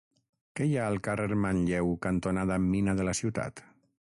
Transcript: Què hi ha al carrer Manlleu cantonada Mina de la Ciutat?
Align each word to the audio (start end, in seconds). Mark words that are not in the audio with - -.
Què 0.59 0.65
hi 0.69 0.71
ha 0.79 0.87
al 0.93 0.97
carrer 1.09 1.37
Manlleu 1.43 1.93
cantonada 2.09 2.61
Mina 2.67 2.99
de 3.03 3.11
la 3.11 3.19
Ciutat? 3.23 3.67